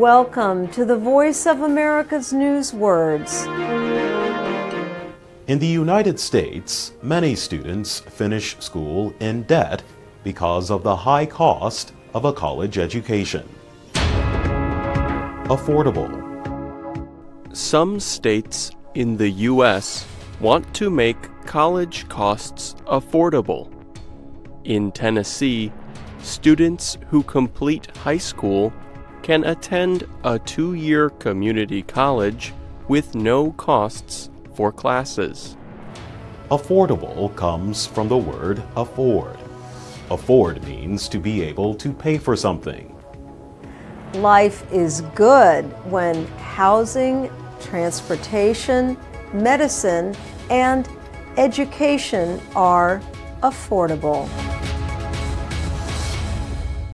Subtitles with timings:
[0.00, 3.44] Welcome to the Voice of America's News Words.
[5.46, 9.82] In the United States, many students finish school in debt
[10.24, 13.46] because of the high cost of a college education.
[15.52, 16.08] Affordable.
[17.54, 20.06] Some states in the U.S.
[20.40, 23.70] want to make college costs affordable.
[24.64, 25.70] In Tennessee,
[26.22, 28.72] students who complete high school
[29.22, 32.52] can attend a two year community college
[32.88, 35.56] with no costs for classes.
[36.50, 39.38] Affordable comes from the word afford.
[40.10, 42.96] Afford means to be able to pay for something.
[44.14, 48.96] Life is good when housing, transportation,
[49.32, 50.16] medicine,
[50.50, 50.88] and
[51.36, 53.00] education are
[53.42, 54.28] affordable.